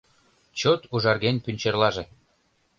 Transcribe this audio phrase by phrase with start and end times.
[0.59, 2.03] Чот ужарген пӱнчерлаже